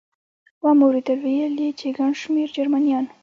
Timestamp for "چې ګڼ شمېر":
1.79-2.47